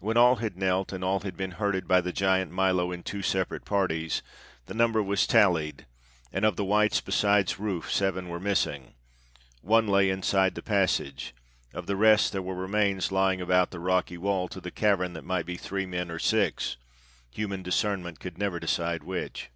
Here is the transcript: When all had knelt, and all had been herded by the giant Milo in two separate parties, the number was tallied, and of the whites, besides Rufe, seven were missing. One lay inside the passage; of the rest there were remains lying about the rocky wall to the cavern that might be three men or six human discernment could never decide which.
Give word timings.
When 0.00 0.18
all 0.18 0.36
had 0.36 0.58
knelt, 0.58 0.92
and 0.92 1.02
all 1.02 1.20
had 1.20 1.38
been 1.38 1.52
herded 1.52 1.88
by 1.88 2.02
the 2.02 2.12
giant 2.12 2.52
Milo 2.52 2.92
in 2.92 3.02
two 3.02 3.22
separate 3.22 3.64
parties, 3.64 4.20
the 4.66 4.74
number 4.74 5.02
was 5.02 5.26
tallied, 5.26 5.86
and 6.30 6.44
of 6.44 6.56
the 6.56 6.66
whites, 6.66 7.00
besides 7.00 7.58
Rufe, 7.58 7.90
seven 7.90 8.28
were 8.28 8.38
missing. 8.38 8.92
One 9.62 9.86
lay 9.86 10.10
inside 10.10 10.54
the 10.54 10.60
passage; 10.60 11.34
of 11.72 11.86
the 11.86 11.96
rest 11.96 12.30
there 12.30 12.42
were 12.42 12.54
remains 12.54 13.10
lying 13.10 13.40
about 13.40 13.70
the 13.70 13.80
rocky 13.80 14.18
wall 14.18 14.48
to 14.48 14.60
the 14.60 14.70
cavern 14.70 15.14
that 15.14 15.24
might 15.24 15.46
be 15.46 15.56
three 15.56 15.86
men 15.86 16.10
or 16.10 16.18
six 16.18 16.76
human 17.30 17.62
discernment 17.62 18.20
could 18.20 18.36
never 18.36 18.60
decide 18.60 19.02
which. 19.02 19.48